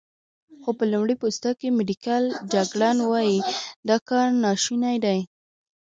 خو 0.61 0.69
په 0.77 0.83
لمړی 0.91 1.15
پوسته 1.21 1.49
کې، 1.59 1.67
میډیکل 1.77 2.23
جګړن 2.53 2.97
وايي، 3.11 3.39
دا 3.87 3.97
کار 4.09 4.27
ناشونی 4.43 4.97
دی. 5.05 5.19